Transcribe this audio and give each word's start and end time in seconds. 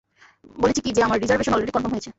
বলেছি 0.57 0.81
কি 0.81 0.89
যে 0.91 1.01
আমার 1.03 1.17
রিজার্ভেশন 1.19 1.53
অলরেডি 1.53 1.73
কনফার্ম 1.73 1.93
হয়েছে? 1.93 2.09